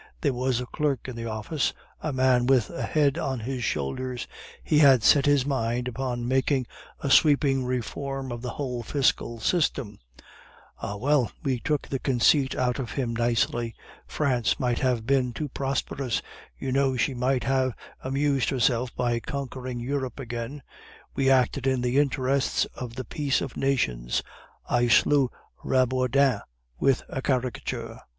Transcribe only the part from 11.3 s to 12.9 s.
we took the conceit out